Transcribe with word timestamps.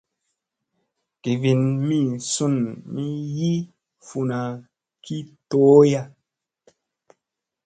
Givin 1.23 1.61
mi 1.89 1.99
sun 2.31 2.55
mi 2.93 3.05
yii 3.37 3.57
funa 4.07 4.39
ki 5.03 5.17
tooya. 5.49 6.01